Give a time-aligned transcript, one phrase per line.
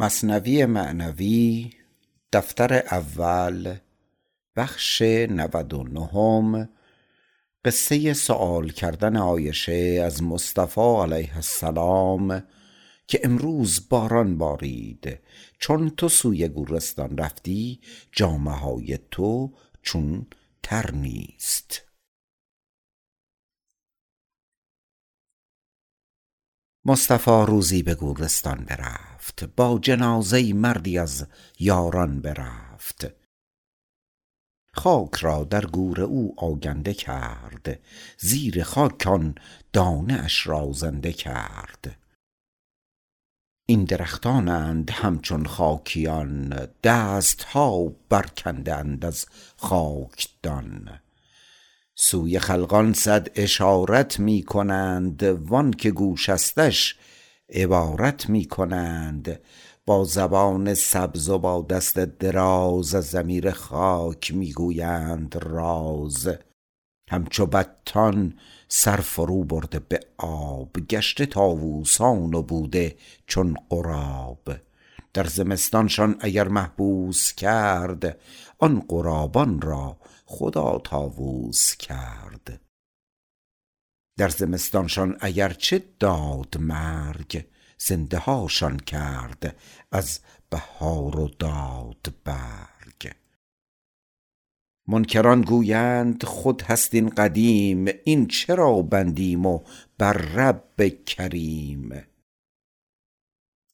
[0.00, 1.70] مصنوی معنوی
[2.32, 3.76] دفتر اول
[4.56, 6.68] بخش نود و نهم
[7.64, 12.42] قصه سؤال کردن عایشه از مصطفی علیه السلام
[13.06, 15.18] که امروز باران بارید.
[15.58, 17.80] چون تو سوی گورستان رفتی
[18.12, 19.52] جامه های تو
[19.82, 20.26] چون
[20.62, 21.87] تر نیست.
[26.88, 31.26] مصطفی روزی به گورستان برفت با جنازه مردی از
[31.58, 33.06] یاران برفت.
[34.74, 37.80] خاک را در گور او آگنده کرد
[38.18, 39.34] زیر خاک آن
[39.72, 41.98] دانه اش را زنده کرد.
[43.66, 49.26] این درختانند همچون خاکیان دستها برکنده اند از
[49.56, 51.00] خاکدان.
[52.00, 56.96] سوی خلقان صد اشارت می کنند وان که گوشستش
[57.50, 59.40] عبارت می کنند.
[59.86, 66.28] با زبان سبز و با دست دراز از ضمیر خاک می گویند راز.
[67.10, 68.34] همچو بطان
[68.68, 74.48] سر فرو برده به آب گشته طاووسان و بوده چون غراب
[75.14, 78.18] در زمستانشان اگر محبوس کرد
[78.58, 79.96] آن غرابان را
[80.30, 82.60] خدا طاووس کرد.
[84.18, 87.46] در زمستانشان اگر چه داد مرگ
[87.78, 89.56] زنده هاشان کرد
[89.92, 90.20] از
[90.50, 93.12] بهار و داد برگ.
[94.88, 99.60] منکران گویند خود هست این قدیم این چرا بندیم و
[99.98, 102.04] بر رب کریم؟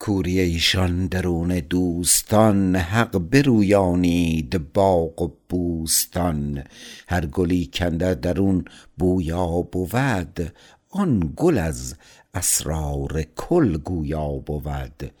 [0.00, 6.64] کوری ایشان درون دوستان حق برویانید باغ و بوستان.
[7.08, 8.64] هر گلی کاندر درون
[8.98, 10.52] بویا بود
[10.90, 11.94] آن گل از
[12.34, 15.12] اسرار کل گویا بود.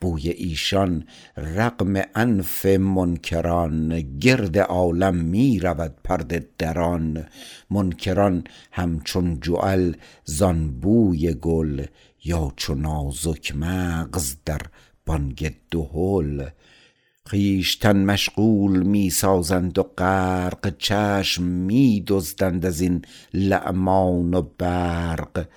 [0.00, 1.04] بوی ایشان
[1.36, 7.26] رغم انف منکران گرد عالم می رود پرده دران.
[7.70, 9.92] منکران همچون جعل
[10.24, 11.86] زان بوی گل
[12.26, 14.60] یا چو نازک مغز در
[15.06, 16.48] بانگ دهل.
[17.26, 23.02] خویشتن مشغول می سازند و غرق چشم می دزدند از این
[23.34, 25.48] لعمان و برق.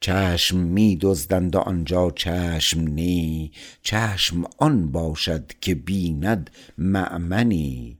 [0.00, 3.52] چشم می دزدند و آنجا چشم نی.
[3.82, 7.98] چشم آن باشد که بیند مأمنی.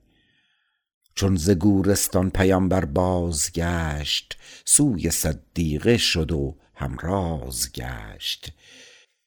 [1.15, 8.53] چون ز گورستان پیامبر بازگشت سوی صدیقه شد و همراز گشت.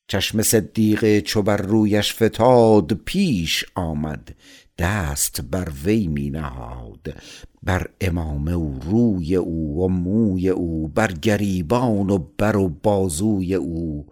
[0.09, 4.35] چشم صدیقه چو بر رویش فتاد پیش آمد
[4.79, 7.15] دست بر وی می نهاد.
[7.63, 14.07] بر عمامه و روی او و موی او بر گریبان و بر و بازوی او.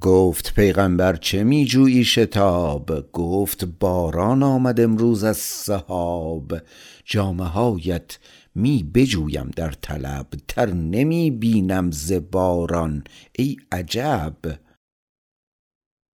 [0.00, 6.52] گفت پیغامبر چه می جویی شتاب؟ گفت باران آمد امروز از سحاب.
[7.04, 8.18] جامه هایت
[8.54, 13.04] می بجویم در طلب تر نمی بینم ز باران.
[13.32, 14.36] ای عجب!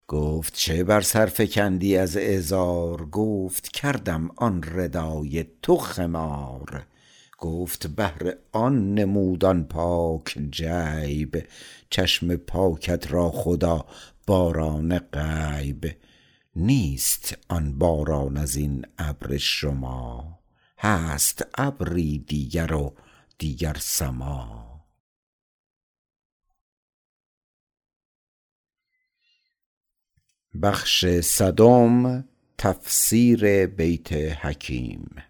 [0.07, 6.85] گفت چه بر سر فکندی از ازار گفت کردم آن ردای تو خمار.
[7.37, 11.47] گفت بهر آن نمود آن پاک جیب
[11.89, 13.85] چشم پاکت را خدا
[14.27, 15.91] باران غیب.
[16.55, 20.34] نیست آن باران از این ابر شما.
[20.85, 22.95] هست ابری دیگر و
[23.37, 24.85] دیگر سما.
[30.61, 32.25] بخش صدم
[32.57, 35.23] تفسیر بیت حکیم.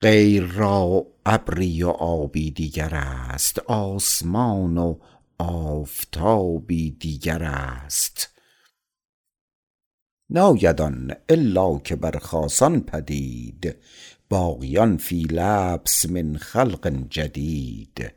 [0.00, 4.98] غیر را ابری و آبی دیگر است آسمان و
[5.38, 8.31] آفتابی دیگر است.
[10.34, 13.76] ناید آن الا که بر خاصان پدید
[14.30, 18.12] باقیان فی لبس من خلق جدید.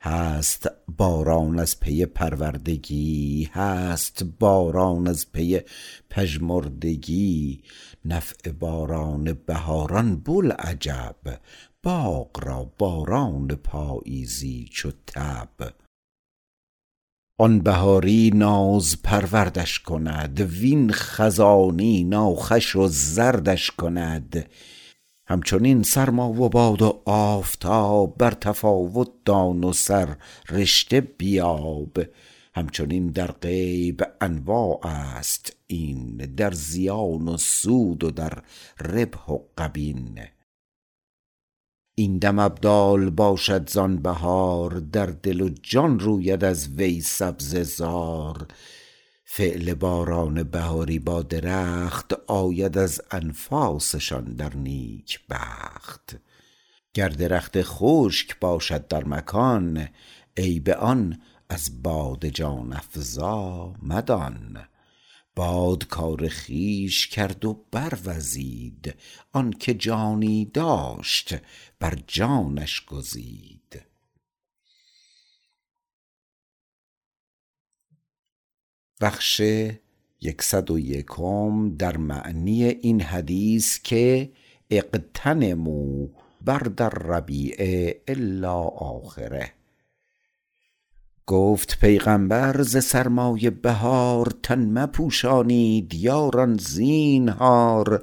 [0.00, 5.60] هست باران از پی پروردگی هست باران از پی
[6.10, 7.62] پژمردگی.
[8.04, 11.40] نفع باران بهاران بوالعجب
[11.82, 15.72] باغ را باران پاییزی چو تب.
[17.40, 24.50] آن بهاری ناز پروردش کند وین خزانی ناخوش و زردش کند.
[25.26, 30.16] همچنین سرما و باد و آفتاب بر تفاوت دان و سر
[30.50, 31.98] رشته بیاب.
[32.54, 38.32] همچنین در غیب انواع است این در زیان و سود و در
[38.80, 40.20] ربح و غبین.
[41.98, 48.46] این دم ابدال باشد زان بهار در دل و جان روید از وی سبزه زار.
[49.24, 56.16] فعل باران بهاری با درخت آید از انفاسشان در نیک بخت.
[56.94, 59.88] گر درخت خشک باشد در مکان
[60.36, 64.58] عیب آن از باد جان افزا مدان.
[65.38, 68.94] باد کار خویش کرد و بروزید
[69.32, 71.34] آنکه جانی داشت
[71.78, 73.82] بر جانش گزید.
[79.00, 79.42] بخش
[80.20, 84.32] یکصد و یکم در معنی این حدیث که
[84.70, 86.06] اغتنموا
[86.40, 87.56] برد الربیع
[88.08, 89.57] الا آخره.
[91.28, 98.02] گفت پیغمبر ز سرمای بهار تن مپوشانید یاران زینهار.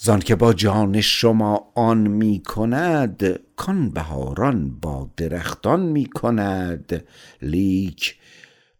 [0.00, 7.04] زانکه با جان شما آن می کند کان بهاران با درختان می کند.
[7.42, 8.16] لیک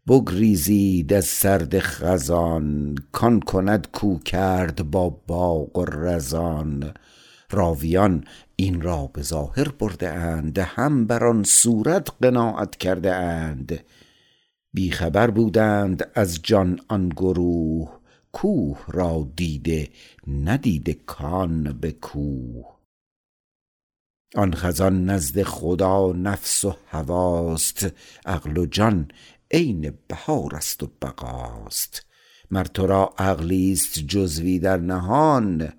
[0.08, 6.94] بگریزید از سرد خزان کان کند کو کرد با باغ و رزان.
[7.53, 8.25] راویان
[8.56, 13.85] این را به ظاهر برده اند هم بر آن صورت قناعت کرده اند.
[14.73, 17.99] بی خبر بودند از جان آن گروه
[18.33, 19.89] کوه را دیده
[20.27, 22.79] ندیده کان به کوه.
[24.35, 27.87] آن خزان نزد خدا نفس و هواست
[28.27, 29.09] عقل و جان
[29.51, 32.06] عین بهارست و بقاست.
[32.51, 35.73] مر تو را عقلیست جزوی در نهان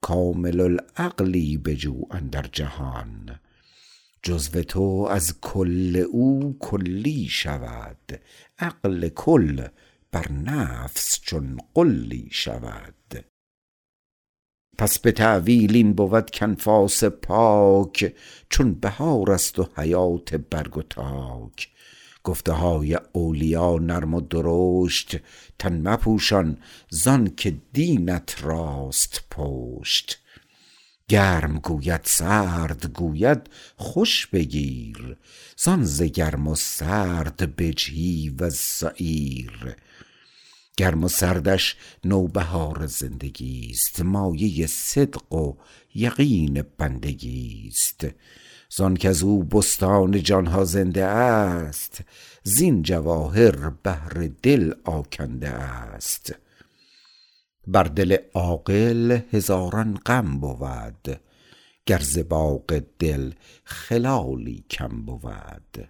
[0.00, 3.38] کامل العقلی بجو اندر جهان.
[4.22, 8.20] جزو تو از کل او کلی شود
[8.58, 9.68] عقل کل
[10.12, 13.24] بر نفس چون غلی شود.
[14.78, 18.14] پس به تأویل این بود کانفاس پاک
[18.50, 21.68] چون بهارست و حیات برگ و تاک.
[22.28, 25.16] گفته های اولیا نرم و درشت
[25.58, 26.58] تن مپوشان
[26.90, 30.18] زانکه دینت راست پشت.
[31.08, 35.16] گرم گوید سرد گوید خوش بگیر.
[35.56, 39.76] زان ز گرم و سرد بجهی وز سعیر.
[40.76, 45.56] گرم و سردش نوبهار زندگیست مایه صدق و
[45.94, 48.06] یقین بندگیست
[48.70, 52.00] زان کز او بستان جانها زنده است
[52.42, 56.34] زین جواهر بهر دل آکنده است.
[57.66, 61.20] بر دل عاقل هزاران غم بود
[61.86, 63.32] گر ز باغ دل
[63.64, 65.88] خلالی کم بود.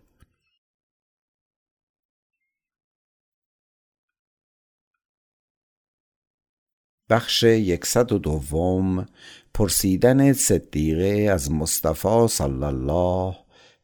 [7.10, 9.06] بخش یکصد و دوم
[9.54, 13.36] پرسیدن صدیقه از مصطفی صلی الله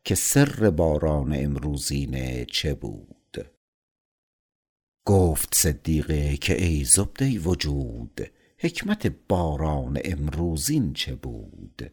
[0.05, 3.51] که سر باران امروزینه چه بود.
[5.07, 8.21] گفت صدیقه که ای زبده وجود
[8.59, 11.91] حکمت باران امروزین چه بود؟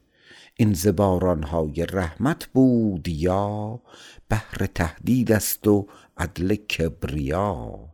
[0.55, 3.81] این ز بارانهای رحمت بود یا
[4.29, 5.87] بهر تهدیدست و
[6.17, 7.90] عدل کبریا؟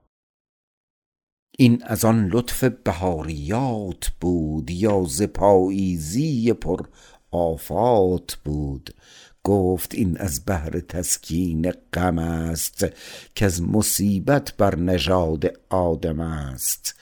[1.59, 6.88] این از آن لطف بهاریات بود یا ز پاییزی پر
[7.31, 8.95] آفات بود.
[9.44, 12.86] گفت این از بهر تسکین غم است
[13.36, 16.95] کز مصیبت بر نژاد آدم است.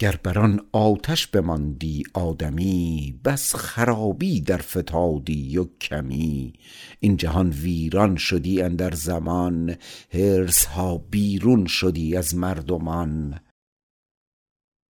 [0.00, 6.52] گر بر آن آتش بماندی آدمی بس خرابی در فتادی و کمی.
[7.00, 9.76] این جهان ویران شدی اندر زمان
[10.12, 13.40] حرصها بیرون شدی از مردمان.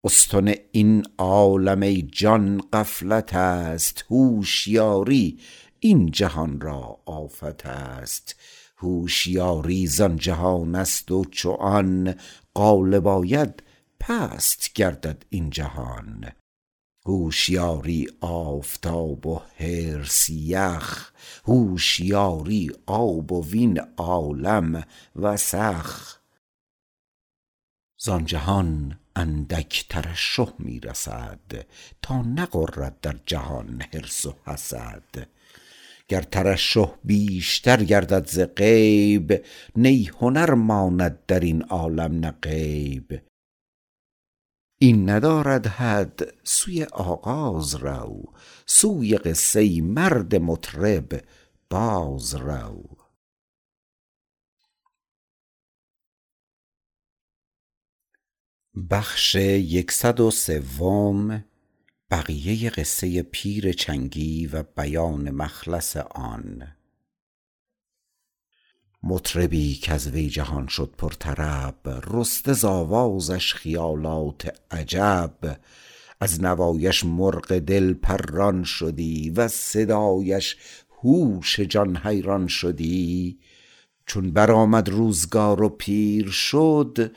[0.04, 5.40] استن این عالم ای جان غفلت است هوشیاری
[5.80, 8.36] این جهان را آفت است.
[8.78, 12.16] هوشیاری زان جهانست و چو آن
[12.56, 13.64] غالب آید
[14.08, 16.32] پست گردد این جهان.
[17.06, 21.12] هوشیاری آفتاب و حرص یخ
[21.46, 24.84] هوشیاری آب و وین عالم
[25.16, 26.20] وسخ
[28.00, 31.66] زان جهان اندک ترشح می رسد
[32.02, 35.28] تا نغرد در جهان حرص و حسد.
[36.08, 39.46] گر ترشح بیشتر گردد ز غیب
[39.76, 43.22] نی هنر ماند درین عالم نه غیب.
[44.80, 48.34] این ندارد حد سوی آغاز رو
[48.66, 51.24] سوی قصه مرد مطرب
[51.70, 52.98] باز رو.
[58.90, 61.46] بخش یکصد و سوم
[62.12, 66.77] بقیه قصه پیر چنگی و بیان مخلص آن.
[69.10, 75.60] مطربی کز وی جهان شد پر طرب رسته ز آوازش خیالات عجب.
[76.20, 80.58] از نوایش مرغ دل پران شدی وز صدایش
[81.04, 83.40] هوش جان حیران شدی.
[84.06, 87.16] چون برآمد روزگار و پیر شد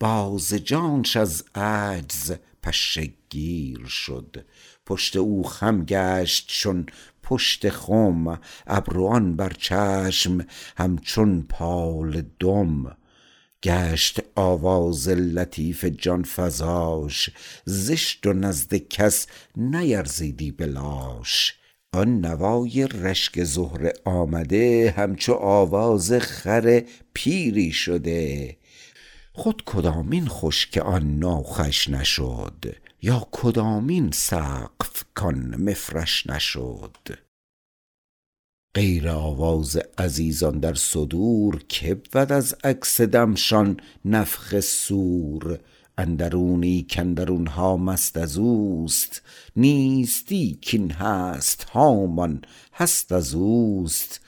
[0.00, 2.32] باز جانش از عجز
[2.62, 4.44] پشه گیر شد.
[4.86, 6.86] پشت او خم گشت چون
[7.30, 10.46] پشت خم ابروان بر چشم
[10.76, 12.96] همچون پال دم.
[13.62, 17.30] گشت آواز لطیف جان فزاش
[17.64, 21.54] زشت و نزد کس نیرزیدی به لاش.
[21.92, 26.82] آن نوای رشک زهره آمده همچو آواز خر
[27.14, 28.56] پیری شده.
[29.32, 36.96] خود کدامین خوش که آن ناخوش نشد؟ یا کدامین سقف کان مفرش نشد؟
[38.74, 45.60] غیر آواز عزیزان در صدور که بود از عکس دمشان نفخ صور
[45.98, 49.22] اندرونی کاندرونها مست از اوست
[49.56, 52.42] نیستی کین هست هامان
[52.72, 54.20] هست از اوست.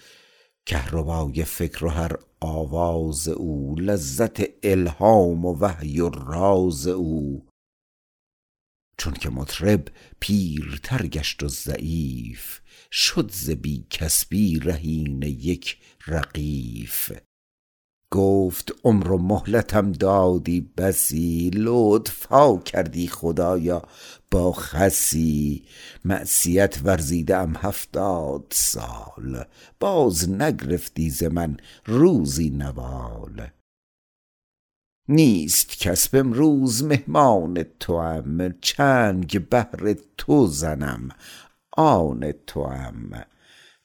[0.67, 7.43] کهربای فکر و هر آواز او لذت الهام و وحی و راز او.
[8.99, 9.89] چون که مطرب
[10.21, 12.61] پیرتر گشت و ضعیف
[12.93, 17.13] شد ز بی کسبی رهین یک رغیف
[18.13, 23.83] گفت عمر و مهلتم دادی بسی لطف ها کردی خدایا
[24.31, 25.65] با خسی.
[26.05, 29.45] معصیت ورزیده ام هفتاد سال
[29.81, 31.57] باز نگرفتی ز من
[31.87, 33.51] روزی نوال.
[35.09, 41.09] نیست کسب امروز مهمان توام چنگ بهر تو زنم
[41.77, 43.25] آن توام.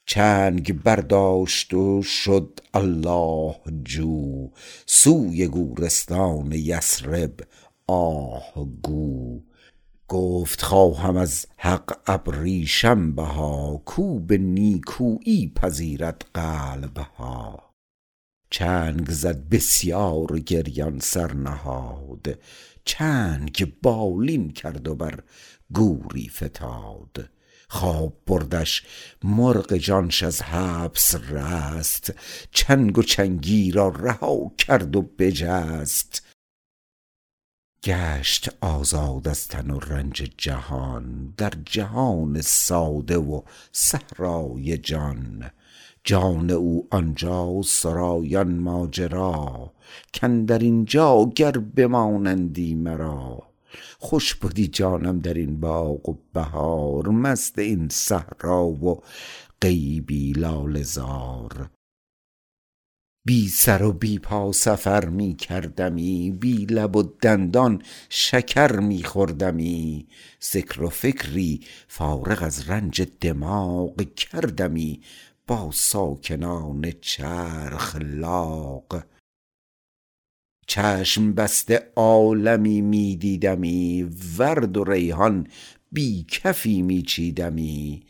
[0.06, 4.50] چنگ برداشت و شد الله جو
[4.86, 7.40] سوی گورستان یثرب
[7.86, 9.40] آه گو.
[10.08, 17.67] گفت خواهم از حق ابریشم بها کو به نیکویی پذیرد قلبها.
[18.50, 22.38] چنگ زد بسیار گریان سر نهاد
[22.84, 25.22] چنگ بالین کرد و بر
[25.72, 27.30] گوری فتاد.
[27.68, 28.82] خواب بردش
[29.24, 32.14] مرغ جانش از حبس رست
[32.52, 36.22] چنگ و چنگی را رها کرد و بجست.
[37.84, 45.50] گشت آزاد از تن و رنج جهان در جهان ساده و صحرای جان.
[46.04, 49.72] جان او آنجا و سرایان ماجرا
[50.20, 53.42] کاندر اینجا گر بمانندی مرا.
[53.98, 59.02] خوش بدی جانم در این باغ و بهار مست این صحرا و
[59.60, 61.70] غیبی لاله زار.
[63.26, 70.06] بی سر و بی پا سفر می کردمی بی لب و دندان شکر می خوردمی.
[70.52, 75.00] ذکر و فکری فارغ از رنج دماغ کردمی.
[75.48, 79.02] با ساکنان چرخ لاغ.
[80.66, 85.46] چشم بسته عالمی می دیدمی ورد و ریحان
[85.92, 88.02] بی کفی می چیدمی.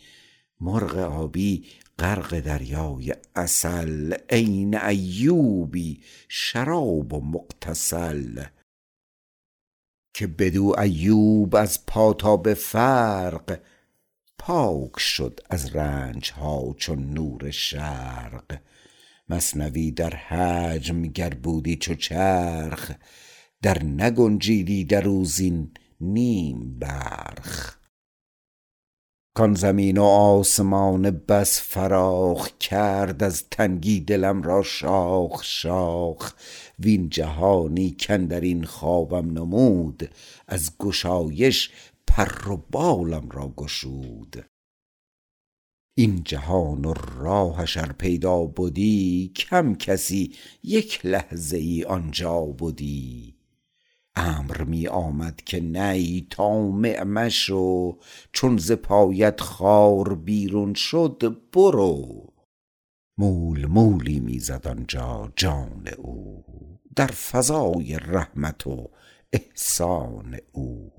[0.61, 1.64] مرغ آبی
[1.99, 8.45] غرق دریای عسل عین ایوبی شراب و مغتسل.
[10.14, 13.61] که بدو ایوب از پا تا به فرق
[14.48, 18.58] پاک شد از رنج ها چون نور شرق.
[19.28, 22.92] مثنوی در حجم گر بودی چو چرخ
[23.62, 27.78] در نگنجیدی در او زین نیم برخ.
[29.34, 36.32] کان زمین و آسمان بس فراخ کرد از تنگی دلم را شاخ شاخ.
[36.78, 40.10] وین جهانی کاندرین خوابم نمود
[40.48, 41.70] از گشایش
[42.08, 44.44] پر و بالم را گشود.
[45.94, 53.34] این جهان و راهش ار پیدا بدی کم کسی یک لحظه ای آنجا بدی.
[54.14, 57.98] امر می آمد که نی طامع مشو
[58.32, 62.26] چون ز پایت خار بیرون شد برو.
[63.18, 66.44] مول مولی می زد آنجا جان او
[66.96, 68.90] در فضای رحمت و
[69.32, 70.92] احسان او.